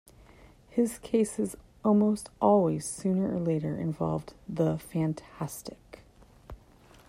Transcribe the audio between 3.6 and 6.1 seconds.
involved the fantastic.